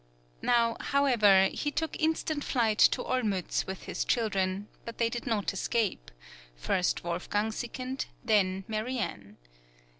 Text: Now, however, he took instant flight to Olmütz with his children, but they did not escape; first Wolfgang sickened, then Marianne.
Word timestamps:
Now, 0.41 0.77
however, 0.79 1.49
he 1.53 1.69
took 1.69 1.95
instant 1.99 2.43
flight 2.43 2.79
to 2.79 3.03
Olmütz 3.03 3.67
with 3.67 3.83
his 3.83 4.03
children, 4.03 4.67
but 4.83 4.97
they 4.97 5.11
did 5.11 5.27
not 5.27 5.53
escape; 5.53 6.09
first 6.55 7.03
Wolfgang 7.03 7.51
sickened, 7.51 8.07
then 8.25 8.63
Marianne. 8.67 9.37